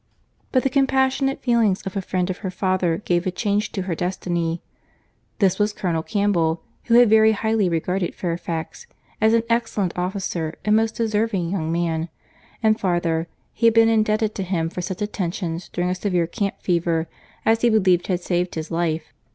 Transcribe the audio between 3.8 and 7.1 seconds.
her destiny. This was Colonel Campbell, who had